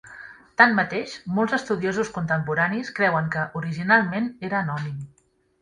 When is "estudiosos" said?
1.57-2.11